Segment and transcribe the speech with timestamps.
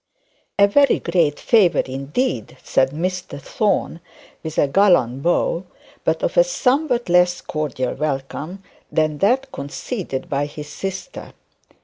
[0.57, 3.99] 'A very great favour indeed,' said Mr Thorne,
[4.41, 5.63] with a gallant bow,
[6.03, 11.33] but of somewhat less cordial welcome than that conceded by his sister.